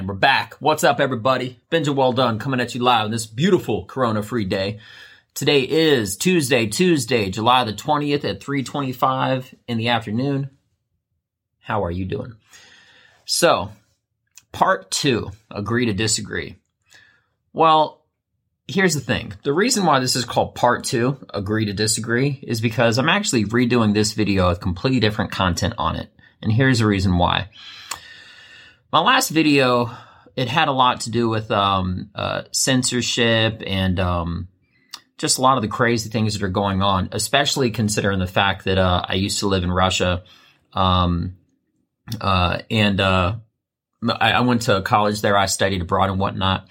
[0.00, 0.54] And we're back.
[0.60, 1.58] What's up, everybody?
[1.70, 4.80] Benja Well Done coming at you live on this beautiful Corona free day.
[5.34, 10.48] Today is Tuesday, Tuesday, July the 20th at 325 in the afternoon.
[11.58, 12.36] How are you doing?
[13.26, 13.72] So,
[14.52, 16.56] part two, agree to disagree.
[17.52, 18.02] Well,
[18.66, 19.34] here's the thing.
[19.42, 23.44] The reason why this is called part two, agree to disagree, is because I'm actually
[23.44, 26.08] redoing this video with completely different content on it.
[26.40, 27.50] And here's the reason why.
[28.92, 29.96] My last video,
[30.34, 34.48] it had a lot to do with um, uh, censorship and um,
[35.16, 38.64] just a lot of the crazy things that are going on, especially considering the fact
[38.64, 40.24] that uh, I used to live in Russia.
[40.72, 41.36] Um,
[42.20, 43.36] uh, and uh,
[44.08, 45.36] I, I, went to college there.
[45.36, 46.66] I studied abroad and whatnot.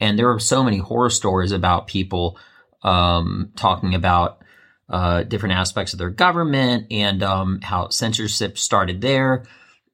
[0.00, 2.36] And there were so many horror stories about people
[2.82, 4.42] um, talking about
[4.88, 9.44] uh, different aspects of their government and um, how censorship started there.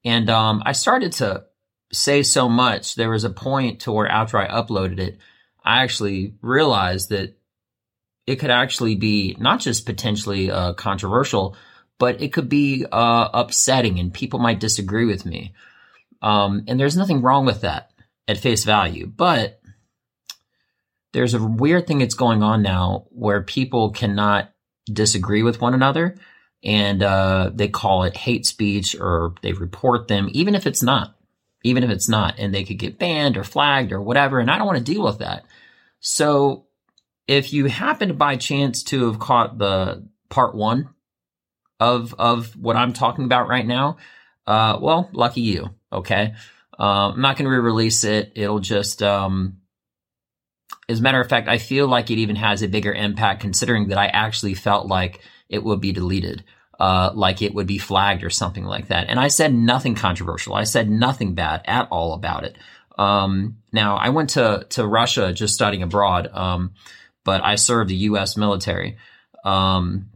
[0.06, 1.44] And um, I started to
[1.92, 2.94] say so much.
[2.94, 5.18] There was a point to where after I uploaded it,
[5.64, 7.36] I actually realized that
[8.26, 11.56] it could actually be not just potentially uh, controversial,
[11.98, 15.54] but it could be uh, upsetting and people might disagree with me.
[16.22, 17.90] Um, and there's nothing wrong with that
[18.26, 19.06] at face value.
[19.06, 19.60] But
[21.12, 24.52] there's a weird thing that's going on now where people cannot
[24.92, 26.16] disagree with one another
[26.62, 31.15] and uh, they call it hate speech or they report them, even if it's not
[31.66, 34.38] even if it's not, and they could get banned or flagged or whatever.
[34.38, 35.44] And I don't want to deal with that.
[36.00, 36.66] So
[37.26, 40.90] if you happen to by chance to have caught the part one
[41.80, 43.96] of of what I'm talking about right now,
[44.46, 45.70] uh, well, lucky you.
[45.92, 46.34] Okay,
[46.78, 48.32] uh, I'm not going to re-release it.
[48.36, 49.58] It'll just, um,
[50.88, 53.88] as a matter of fact, I feel like it even has a bigger impact considering
[53.88, 56.44] that I actually felt like it would be deleted
[56.78, 59.08] uh, like it would be flagged or something like that.
[59.08, 60.54] And I said nothing controversial.
[60.54, 62.56] I said nothing bad at all about it.
[62.98, 66.28] Um, now I went to, to Russia just studying abroad.
[66.32, 66.72] Um,
[67.26, 68.36] but I served the U.S.
[68.38, 68.96] military.
[69.44, 70.10] Um,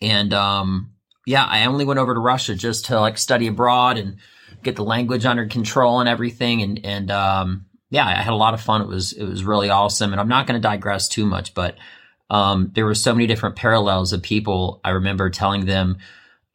[0.00, 0.92] and, um,
[1.26, 4.18] yeah, I only went over to Russia just to like study abroad and
[4.62, 6.62] get the language under control and everything.
[6.62, 8.82] And, and, um, yeah, I had a lot of fun.
[8.82, 10.12] It was, it was really awesome.
[10.12, 11.76] And I'm not going to digress too much, but,
[12.30, 14.80] um, there were so many different parallels of people.
[14.84, 15.98] I remember telling them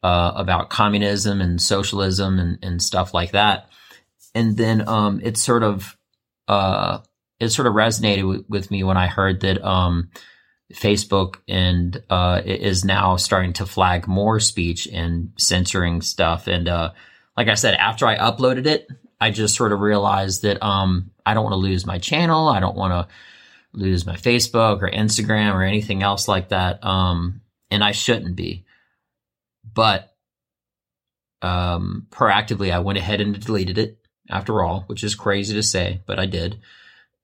[0.02, 3.68] uh, about communism and socialism and, and stuff like that.
[4.34, 5.96] And then um, it sort of
[6.48, 6.98] uh,
[7.38, 10.10] it sort of resonated w- with me when I heard that um,
[10.72, 16.46] Facebook and uh, is now starting to flag more speech and censoring stuff.
[16.46, 16.92] And uh,
[17.36, 18.88] like I said, after I uploaded it,
[19.20, 22.48] I just sort of realized that um, I don't want to lose my channel.
[22.48, 23.14] I don't want to
[23.76, 26.84] lose my Facebook or Instagram or anything else like that.
[26.84, 28.64] Um, and I shouldn't be.
[29.72, 30.14] But
[31.42, 33.98] um, proactively, I went ahead and deleted it
[34.30, 36.58] after all, which is crazy to say, but I did.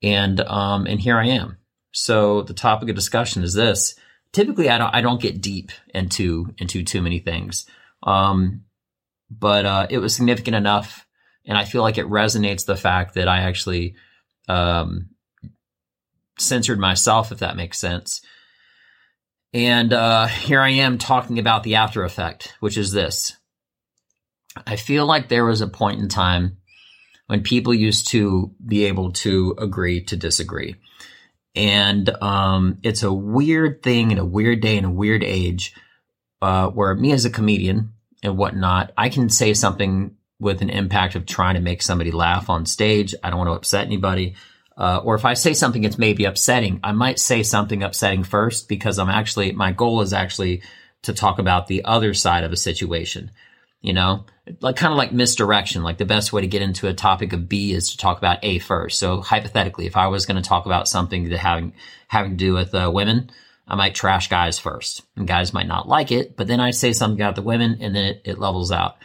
[0.02, 1.58] And um, and here I am.
[1.92, 3.94] So the topic of discussion is this.
[4.32, 7.66] Typically, I don't I don't get deep into into too many things,
[8.02, 8.64] um,
[9.30, 11.06] but uh, it was significant enough,
[11.44, 13.94] and I feel like it resonates the fact that I actually
[14.48, 15.10] um,
[16.42, 18.20] censored myself, if that makes sense.
[19.53, 23.36] And uh, here I am talking about the after effect, which is this.
[24.66, 26.58] I feel like there was a point in time
[27.26, 30.76] when people used to be able to agree to disagree.
[31.54, 35.74] And um, it's a weird thing in a weird day in a weird age
[36.41, 37.92] uh, where me as a comedian
[38.22, 42.50] and whatnot, I can say something with an impact of trying to make somebody laugh
[42.50, 43.14] on stage.
[43.22, 44.34] I don't want to upset anybody.
[44.77, 48.69] Uh, or if I say something that's maybe upsetting, I might say something upsetting first
[48.69, 50.62] because I'm actually, my goal is actually
[51.03, 53.31] to talk about the other side of a situation.
[53.81, 54.27] You know,
[54.60, 55.83] like kind of like misdirection.
[55.83, 58.38] Like the best way to get into a topic of B is to talk about
[58.44, 58.99] A first.
[58.99, 61.75] So hypothetically, if I was going to talk about something that having
[62.06, 63.31] having to do with uh, women,
[63.66, 66.37] I might trash guys first, and guys might not like it.
[66.37, 68.97] But then I say something about the women, and then it, it levels out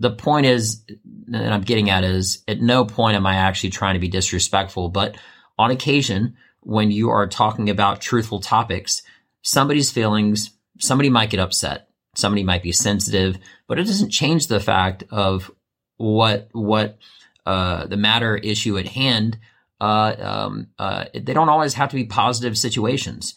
[0.00, 0.82] the point is
[1.28, 4.88] that I'm getting at is at no point am I actually trying to be disrespectful,
[4.88, 5.16] but
[5.58, 9.02] on occasion, when you are talking about truthful topics,
[9.42, 13.36] somebody's feelings, somebody might get upset, somebody might be sensitive,
[13.68, 15.50] but it doesn't change the fact of
[15.98, 16.98] what what
[17.44, 19.38] uh, the matter issue at hand.
[19.80, 23.34] Uh, um, uh, they don't always have to be positive situations.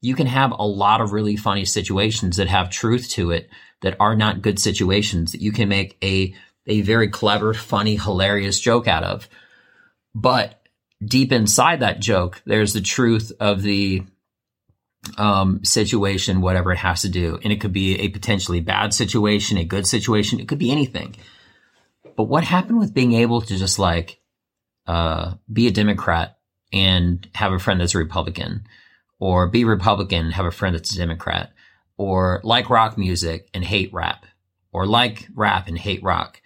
[0.00, 3.50] You can have a lot of really funny situations that have truth to it
[3.82, 6.34] that are not good situations that you can make a
[6.66, 9.28] a very clever, funny, hilarious joke out of.
[10.14, 10.62] But
[11.04, 14.04] deep inside that joke, there's the truth of the
[15.16, 17.38] um, situation, whatever it has to do.
[17.42, 20.40] And it could be a potentially bad situation, a good situation.
[20.40, 21.16] It could be anything.
[22.16, 24.20] But what happened with being able to just like
[24.86, 26.38] uh, be a Democrat
[26.72, 28.66] and have a friend that's a Republican,
[29.20, 31.52] or be Republican and have a friend that's a Democrat,
[31.96, 34.26] or like rock music and hate rap,
[34.72, 36.40] or like rap and hate rock?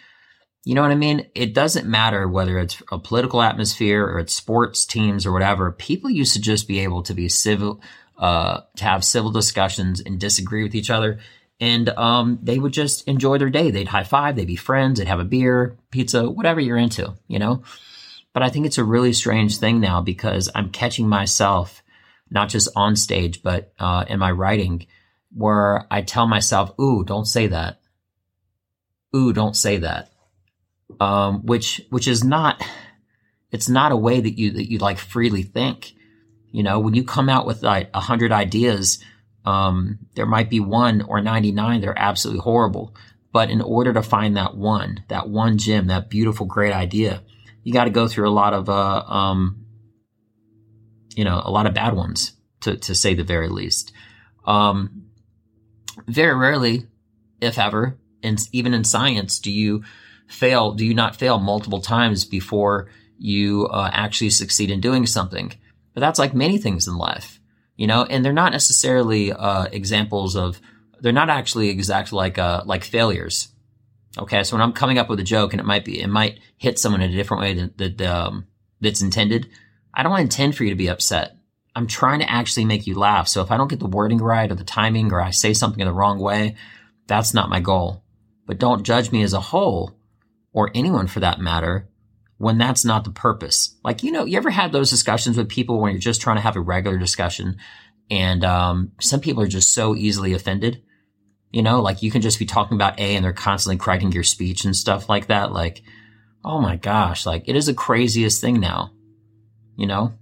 [0.65, 1.27] You know what I mean?
[1.35, 5.71] It doesn't matter whether it's a political atmosphere or it's sports teams or whatever.
[5.71, 7.83] People used to just be able to be civil,
[8.19, 11.19] uh, to have civil discussions and disagree with each other.
[11.61, 13.71] And um, they would just enjoy their day.
[13.71, 17.39] They'd high five, they'd be friends, they'd have a beer, pizza, whatever you're into, you
[17.39, 17.63] know?
[18.33, 21.84] But I think it's a really strange thing now because I'm catching myself,
[22.31, 24.87] not just on stage, but uh, in my writing,
[25.33, 27.81] where I tell myself, ooh, don't say that.
[29.15, 30.11] Ooh, don't say that
[31.01, 32.63] um, which which is not
[33.51, 35.93] it's not a way that you that you like freely think.
[36.51, 39.03] You know, when you come out with like a hundred ideas,
[39.45, 42.95] um, there might be one or ninety nine that are absolutely horrible.
[43.33, 47.23] But in order to find that one, that one gem, that beautiful, great idea,
[47.65, 49.64] you got to go through a lot of, uh, um,
[51.15, 53.93] you know, a lot of bad ones to, to say the very least.
[54.47, 55.07] Um,
[56.07, 56.87] very rarely,
[57.41, 59.85] if ever, and even in science, do you
[60.27, 65.53] fail, do you not fail multiple times before you uh, actually succeed in doing something?
[65.93, 67.39] But that's like many things in life,
[67.77, 70.61] you know, and they're not necessarily uh, examples of,
[71.01, 73.49] they're not actually exact like, uh, like failures.
[74.19, 74.43] Okay.
[74.43, 76.79] So when I'm coming up with a joke and it might be, it might hit
[76.79, 78.47] someone in a different way than, that, um,
[78.81, 79.49] that's intended.
[79.95, 81.37] I don't intend for you to be upset.
[81.77, 83.29] I'm trying to actually make you laugh.
[83.29, 85.81] So if I don't get the wording right or the timing or I say something
[85.81, 86.57] in the wrong way,
[87.07, 88.05] that's not my goal.
[88.47, 89.97] But don't judge me as a whole
[90.53, 91.89] or anyone for that matter,
[92.39, 93.77] when that's not the purpose.
[93.85, 96.43] Like, you know, you ever had those discussions with people when you're just trying to
[96.43, 97.57] have a regular discussion
[98.11, 100.83] and um, some people are just so easily offended?
[101.51, 104.25] You know, like you can just be talking about A and they're constantly correcting your
[104.25, 105.53] speech and stuff like that.
[105.53, 105.83] Like,
[106.45, 108.93] oh my gosh, like it is the craziest thing now,
[109.77, 110.13] you know?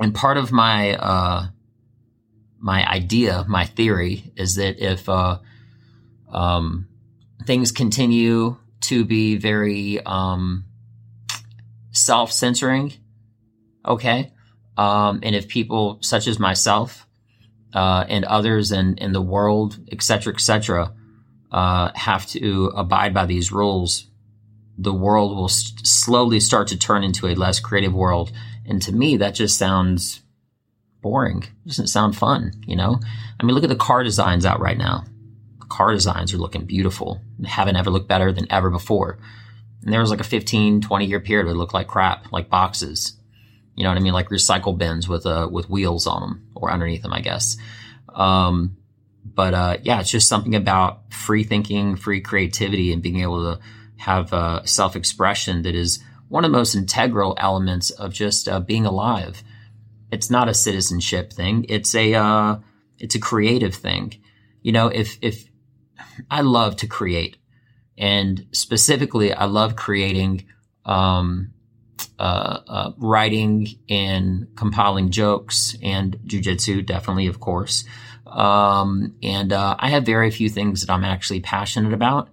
[0.00, 1.46] And part of my, uh,
[2.58, 5.38] my idea, my theory is that if, uh,
[6.30, 6.88] um,
[7.46, 10.64] things continue to be very um,
[11.92, 12.92] self censoring.
[13.86, 14.32] Okay.
[14.76, 17.06] Um, and if people such as myself
[17.74, 20.94] uh, and others in, in the world, et cetera, et cetera,
[21.50, 24.06] uh, have to abide by these rules,
[24.78, 28.32] the world will slowly start to turn into a less creative world.
[28.66, 30.20] And to me, that just sounds
[31.00, 31.42] boring.
[31.42, 33.00] It doesn't sound fun, you know?
[33.40, 35.04] I mean, look at the car designs out right now
[35.72, 37.22] car designs are looking beautiful.
[37.38, 39.18] They Haven't ever looked better than ever before.
[39.82, 42.50] And there was like a 15, 20 year period where it looked like crap, like
[42.50, 43.16] boxes.
[43.74, 44.12] You know what I mean?
[44.12, 47.56] Like recycle bins with, uh, with wheels on them or underneath them, I guess.
[48.14, 48.76] Um,
[49.24, 53.60] but, uh, yeah, it's just something about free thinking, free creativity and being able to
[53.96, 56.00] have, uh, self expression that is
[56.32, 59.44] one of the most integral elements of just, uh, being alive.
[60.10, 61.66] It's not a citizenship thing.
[61.68, 62.56] It's a, uh,
[62.98, 64.14] it's a creative thing.
[64.62, 65.44] You know, if, if
[66.30, 67.36] I love to create.
[67.98, 70.46] And specifically, I love creating,
[70.86, 71.52] um,
[72.18, 77.84] uh, uh, writing and compiling jokes and jujitsu, definitely, of course.
[78.26, 82.30] Um, and uh, I have very few things that I'm actually passionate about,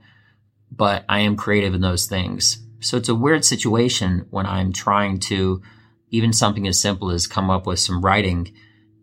[0.72, 2.60] but I am creative in those things.
[2.80, 5.62] So it's a weird situation when I'm trying to,
[6.10, 8.54] even something as simple as come up with some writing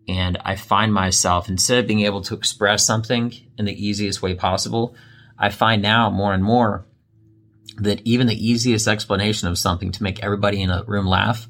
[0.07, 4.35] and I find myself, instead of being able to express something in the easiest way
[4.35, 4.95] possible,
[5.37, 6.85] I find now more and more
[7.77, 11.47] that even the easiest explanation of something to make everybody in a room laugh,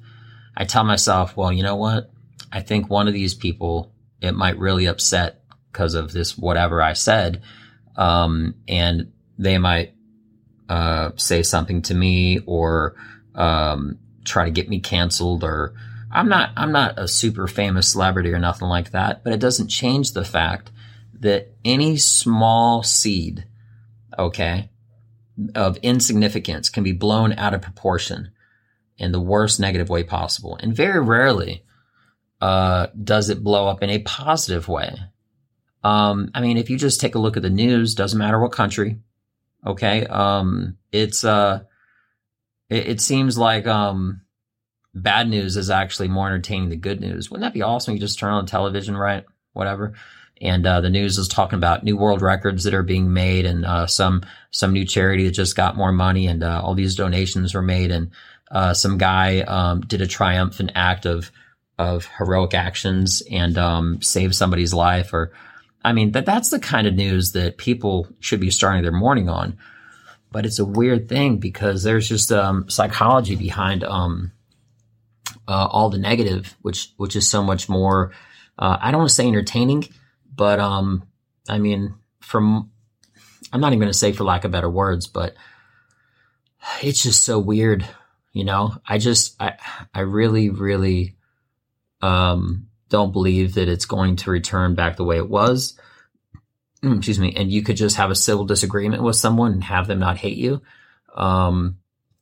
[0.55, 2.11] I tell myself, well, you know what?
[2.51, 6.93] I think one of these people, it might really upset because of this whatever I
[6.93, 7.43] said.
[7.95, 9.93] Um, and they might
[10.69, 12.95] uh, say something to me or
[13.35, 15.73] um, try to get me canceled or
[16.11, 19.67] I'm not I'm not a super famous celebrity or nothing like that, but it doesn't
[19.67, 20.71] change the fact
[21.19, 23.45] that any small seed,
[24.17, 24.69] okay,
[25.55, 28.31] of insignificance can be blown out of proportion
[28.97, 30.57] in the worst negative way possible.
[30.61, 31.63] And very rarely
[32.41, 34.97] uh, does it blow up in a positive way.
[35.83, 38.51] Um, I mean, if you just take a look at the news, doesn't matter what
[38.51, 38.99] country,
[39.65, 41.61] okay, um, it's uh,
[42.69, 44.21] it, it seems like um,
[44.93, 47.29] bad news is actually more entertaining than good news.
[47.29, 47.93] Wouldn't that be awesome?
[47.93, 49.25] You just turn on the television, right?
[49.53, 49.93] Whatever.
[50.39, 53.65] And uh, the news is talking about new world records that are being made, and
[53.65, 57.55] uh, some some new charity that just got more money, and uh, all these donations
[57.55, 58.11] were made, and
[58.51, 61.31] uh, some guy um, did a triumphant act of
[61.79, 65.13] of heroic actions and um, saved somebody's life.
[65.13, 65.31] Or,
[65.87, 69.29] I mean, that that's the kind of news that people should be starting their morning
[69.29, 69.57] on.
[70.31, 74.31] but it's a weird thing because there's just um, psychology behind um,
[75.47, 78.11] uh, all the negative, which which is so much more.
[78.59, 79.87] Uh, I don't want to say entertaining,
[80.35, 81.03] but um,
[81.47, 82.71] I mean, from
[83.53, 85.35] I'm not even going to say for lack of better words, but
[86.81, 87.87] it's just so weird,
[88.33, 88.75] you know.
[88.87, 89.53] I just I
[89.93, 91.15] I really really
[92.01, 95.77] um, don't believe that it's going to return back the way it was.
[96.83, 99.87] Mm, excuse me, and you could just have a civil disagreement with someone and have
[99.87, 100.61] them not hate you.
[101.15, 101.77] Um,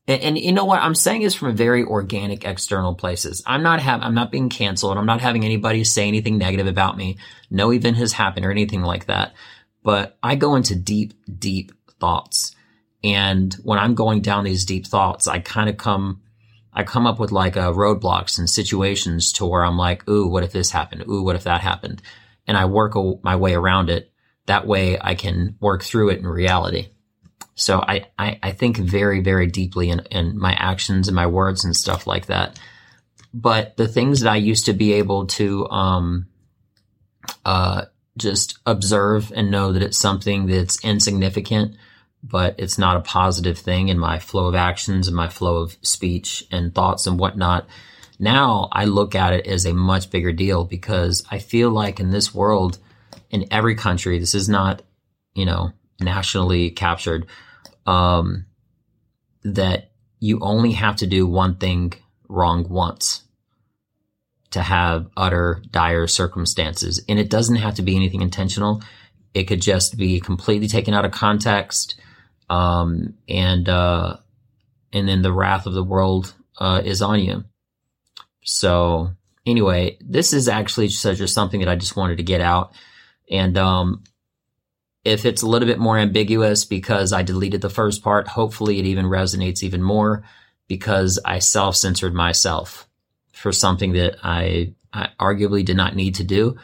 [0.08, 3.42] and, and, you know what I'm saying is from very organic external places.
[3.46, 4.98] I'm not have I'm not being canceled.
[4.98, 7.18] I'm not having anybody say anything negative about me.
[7.50, 9.34] No event has happened or anything like that.
[9.84, 12.56] But I go into deep, deep thoughts.
[13.04, 16.22] And when I'm going down these deep thoughts, I kind of come,
[16.76, 20.44] I come up with like uh, roadblocks and situations to where I'm like, ooh, what
[20.44, 21.06] if this happened?
[21.08, 22.02] Ooh, what if that happened?
[22.46, 24.12] And I work a, my way around it
[24.46, 26.90] that way I can work through it in reality.
[27.56, 31.64] So I, I, I think very, very deeply in, in my actions and my words
[31.64, 32.60] and stuff like that.
[33.34, 36.28] But the things that I used to be able to, um,
[37.44, 37.86] uh,
[38.18, 41.76] just observe and know that it's something that's insignificant,
[42.28, 45.78] but it's not a positive thing in my flow of actions and my flow of
[45.82, 47.68] speech and thoughts and whatnot.
[48.18, 52.12] Now I look at it as a much bigger deal because I feel like in
[52.12, 52.80] this world,
[53.30, 54.18] in every country.
[54.20, 54.82] This is not,
[55.34, 57.28] you know, nationally captured.
[57.86, 58.46] Um,
[59.44, 61.94] that you only have to do one thing
[62.28, 63.24] wrong once
[64.52, 67.04] to have utter dire circumstances.
[67.08, 68.82] And it doesn't have to be anything intentional.
[69.34, 71.96] It could just be completely taken out of context.
[72.50, 74.18] Um, and, uh,
[74.94, 77.44] and then the wrath of the world, uh, is on you.
[78.44, 79.12] So
[79.46, 82.74] anyway, this is actually just something that I just wanted to get out.
[83.30, 84.04] And um,
[85.04, 88.86] if it's a little bit more ambiguous because I deleted the first part, hopefully it
[88.86, 90.24] even resonates even more
[90.68, 92.88] because I self censored myself
[93.32, 96.58] for something that I, I arguably did not need to do.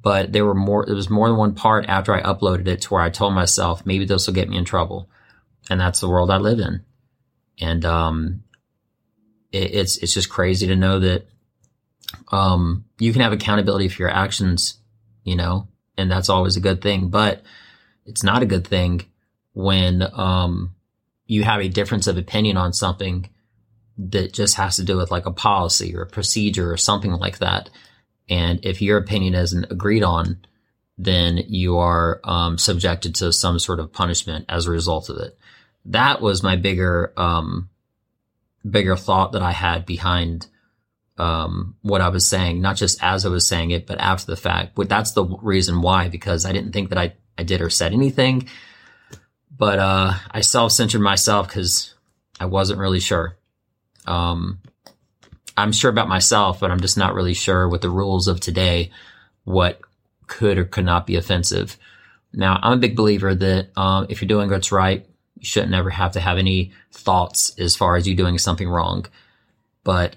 [0.00, 2.94] But there were more, there was more than one part after I uploaded it to
[2.94, 5.08] where I told myself maybe this will get me in trouble.
[5.70, 6.84] And that's the world I live in.
[7.60, 8.44] And, um,
[9.52, 11.26] it, it's, it's just crazy to know that,
[12.30, 14.78] um, you can have accountability for your actions,
[15.24, 17.08] you know, and that's always a good thing.
[17.08, 17.42] But
[18.06, 19.06] it's not a good thing
[19.54, 20.74] when um,
[21.26, 23.28] you have a difference of opinion on something
[23.98, 27.38] that just has to do with like a policy or a procedure or something like
[27.38, 27.70] that.
[28.28, 30.38] And if your opinion isn't agreed on,
[30.96, 35.38] then you are um, subjected to some sort of punishment as a result of it.
[35.86, 37.68] That was my bigger, um,
[38.68, 40.46] bigger thought that I had behind
[41.18, 44.36] um, what I was saying, not just as I was saying it, but after the
[44.36, 44.74] fact.
[44.74, 47.92] But that's the reason why, because I didn't think that I, I did or said
[47.92, 48.48] anything.
[49.56, 51.94] But uh, I self censored myself because
[52.40, 53.36] I wasn't really sure.
[54.06, 54.60] Um,
[55.56, 58.90] I'm sure about myself, but I'm just not really sure with the rules of today
[59.44, 59.80] what
[60.26, 61.76] could or could not be offensive.
[62.32, 65.06] Now, I'm a big believer that um, if you're doing what's right,
[65.42, 69.06] you shouldn't ever have to have any thoughts as far as you doing something wrong.
[69.82, 70.16] But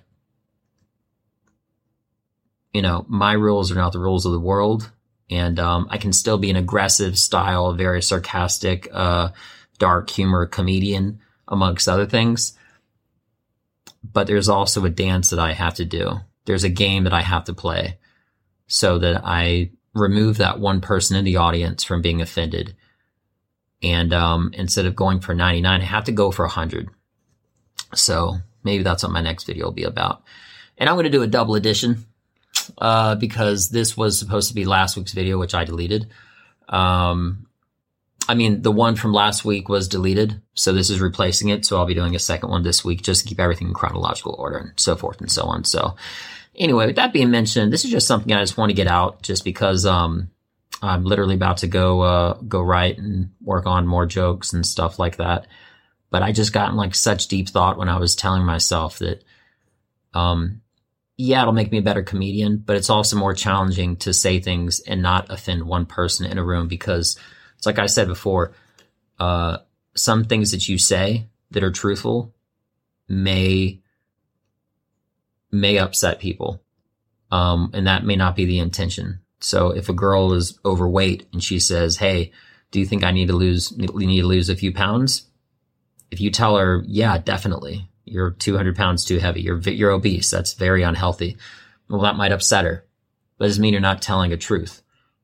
[2.73, 4.91] you know, my rules are not the rules of the world.
[5.31, 9.29] And um, I can still be an aggressive style, very sarcastic, uh,
[9.79, 12.53] dark humor comedian, amongst other things.
[14.03, 16.19] But there's also a dance that I have to do.
[16.45, 17.97] There's a game that I have to play
[18.67, 22.75] so that I remove that one person in the audience from being offended.
[23.85, 26.89] And um, instead of going for 99, I have to go for 100.
[27.93, 30.23] So maybe that's what my next video will be about.
[30.79, 32.05] And I'm going to do a double edition
[32.79, 36.07] uh, because this was supposed to be last week's video, which I deleted.
[36.67, 37.45] Um,
[38.27, 41.63] I mean, the one from last week was deleted, so this is replacing it.
[41.63, 44.35] So I'll be doing a second one this week just to keep everything in chronological
[44.39, 45.63] order and so forth and so on.
[45.63, 45.95] So
[46.55, 49.21] anyway, with that being mentioned, this is just something I just want to get out
[49.21, 50.31] just because, um,
[50.81, 54.99] I'm literally about to go, uh, go write and work on more jokes and stuff
[54.99, 55.47] like that.
[56.09, 59.23] But I just got in like such deep thought when I was telling myself that,
[60.13, 60.61] um,
[61.17, 64.81] yeah, it'll make me a better comedian, but it's also more challenging to say things
[64.81, 67.17] and not offend one person in a room because
[67.57, 68.53] it's like I said before,
[69.19, 69.59] uh,
[69.95, 72.33] some things that you say that are truthful
[73.07, 73.81] may
[75.51, 76.61] may upset people.
[77.31, 79.21] Um, and that may not be the intention.
[79.39, 82.31] So if a girl is overweight and she says, "Hey,
[82.71, 83.87] do you think I need to lose need
[84.21, 85.27] to lose a few pounds?"
[86.11, 89.41] If you tell her, "Yeah, definitely," you're 200 pounds too heavy.
[89.41, 90.29] You're, you're obese.
[90.29, 91.37] That's very unhealthy.
[91.89, 92.85] Well, that might upset her,
[93.37, 94.81] but doesn't mean you're not telling a truth.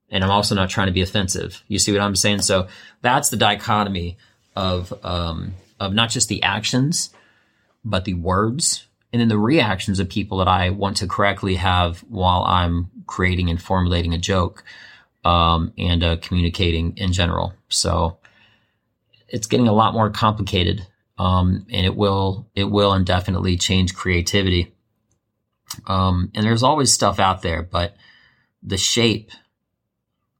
[0.10, 1.63] And I'm also not trying to be offensive.
[1.68, 2.41] You see what I'm saying?
[2.41, 2.68] So
[3.01, 4.18] that's the dichotomy
[4.56, 7.12] of um, of not just the actions,
[7.86, 12.00] but the words and then the reactions of people that I want to correctly have
[12.01, 14.63] while I'm creating and formulating a joke
[15.24, 17.53] um, and uh, communicating in general.
[17.70, 18.17] So
[19.27, 20.86] it's getting a lot more complicated,
[21.17, 24.74] um, and it will it will indefinitely change creativity.
[25.88, 27.96] Um, and there's always stuff out there, but
[28.62, 29.31] the shape,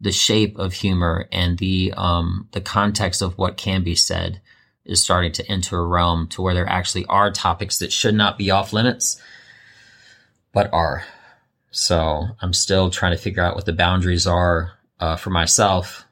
[0.02, 4.42] the shape of humor and the um, the context of what can be said
[4.84, 8.38] is starting to enter a realm to where there actually are topics that should not
[8.38, 9.22] be off limits,
[10.52, 11.06] but are.
[11.72, 16.06] So I'm still trying to figure out what the boundaries are uh, for myself,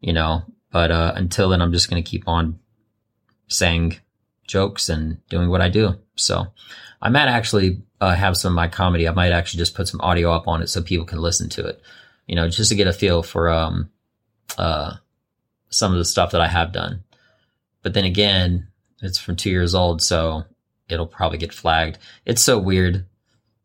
[0.00, 0.42] you know.
[0.72, 2.58] But uh, until then, I'm just going to keep on
[3.48, 3.98] saying
[4.46, 5.98] jokes and doing what I do.
[6.16, 6.48] So
[7.00, 9.08] I might actually uh, have some of my comedy.
[9.08, 11.66] I might actually just put some audio up on it so people can listen to
[11.66, 11.80] it,
[12.26, 13.90] you know, just to get a feel for um,
[14.58, 14.94] uh,
[15.70, 17.04] some of the stuff that I have done.
[17.82, 18.68] But then again,
[19.00, 20.44] it's from two years old, so
[20.88, 21.98] it'll probably get flagged.
[22.26, 23.06] It's so weird.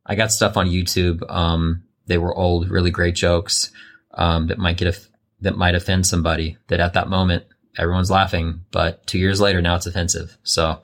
[0.05, 1.29] I got stuff on YouTube.
[1.29, 3.71] Um, they were old, really great jokes
[4.13, 4.99] um, that might get a,
[5.41, 6.57] that might offend somebody.
[6.67, 7.45] That at that moment
[7.77, 10.37] everyone's laughing, but two years later now it's offensive.
[10.43, 10.81] So,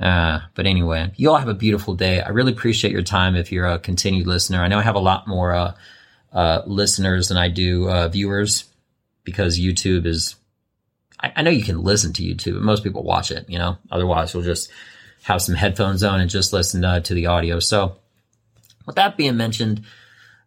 [0.00, 2.20] uh, but anyway, you all have a beautiful day.
[2.20, 3.36] I really appreciate your time.
[3.36, 5.74] If you're a continued listener, I know I have a lot more uh,
[6.32, 8.64] uh, listeners than I do uh, viewers
[9.24, 10.36] because YouTube is
[11.20, 13.78] I, I know you can listen to YouTube, but most people watch it, you know,
[13.90, 14.70] otherwise you'll just
[15.24, 17.58] have some headphones on and just listen uh, to the audio.
[17.58, 17.96] So
[18.86, 19.82] with that being mentioned,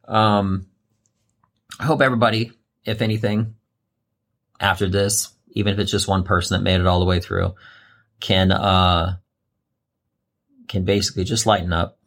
[0.08, 0.68] um,
[1.80, 2.52] I hope everybody,
[2.86, 3.56] if anything,
[4.60, 7.56] after this, even if it's just one person that made it all the way through,
[8.20, 9.18] can uh,
[10.68, 11.98] can basically just lighten up.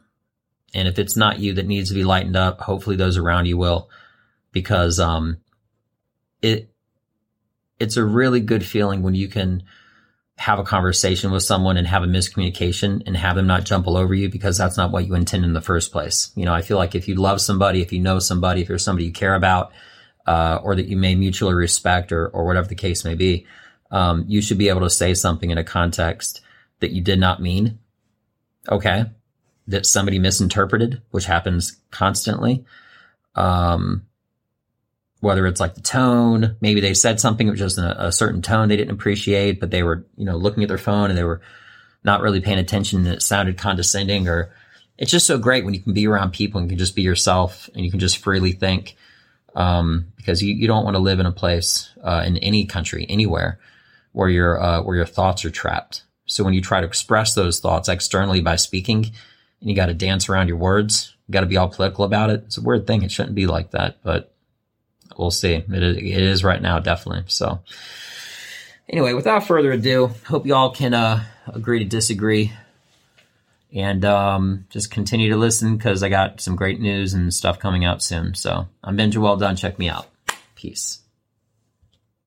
[0.74, 3.56] And if it's not you that needs to be lightened up, hopefully those around you
[3.56, 3.90] will,
[4.52, 5.38] because um,
[6.40, 6.70] it
[7.78, 9.64] it's a really good feeling when you can
[10.38, 13.96] have a conversation with someone and have a miscommunication and have them not jump all
[13.96, 16.32] over you because that's not what you intend in the first place.
[16.34, 18.78] You know, I feel like if you love somebody, if you know somebody, if you're
[18.78, 19.72] somebody you care about,
[20.26, 23.46] uh, or that you may mutually respect or, or whatever the case may be,
[23.90, 26.40] um, you should be able to say something in a context
[26.80, 27.78] that you did not mean.
[28.68, 29.04] Okay.
[29.68, 32.64] That somebody misinterpreted, which happens constantly.
[33.34, 34.06] Um,
[35.22, 38.42] whether it's like the tone, maybe they said something which was in a, a, certain
[38.42, 41.22] tone they didn't appreciate, but they were, you know, looking at their phone and they
[41.22, 41.40] were
[42.02, 44.52] not really paying attention and it sounded condescending or
[44.98, 47.02] it's just so great when you can be around people and you can just be
[47.02, 48.96] yourself and you can just freely think.
[49.54, 53.06] Um, because you, you don't want to live in a place, uh, in any country,
[53.08, 53.60] anywhere
[54.10, 56.02] where your, uh, where your thoughts are trapped.
[56.26, 59.04] So when you try to express those thoughts externally by speaking
[59.60, 62.30] and you got to dance around your words, you got to be all political about
[62.30, 62.42] it.
[62.46, 63.02] It's a weird thing.
[63.02, 64.31] It shouldn't be like that, but
[65.18, 65.54] we'll see.
[65.54, 67.24] It is, it is right now, definitely.
[67.26, 67.60] So,
[68.88, 72.52] anyway, without further ado, hope y'all can uh, agree to disagree
[73.74, 77.84] and um, just continue to listen because I got some great news and stuff coming
[77.84, 78.34] out soon.
[78.34, 79.56] So, I'm Benja Well Done.
[79.56, 80.08] Check me out.
[80.54, 81.01] Peace.